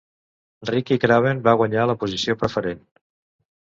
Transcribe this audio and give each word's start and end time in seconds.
Ricky 0.69 0.97
Craven 1.03 1.43
va 1.51 1.55
guanyar 1.61 1.87
la 1.93 1.99
posició 2.07 2.41
preferent. 2.43 2.87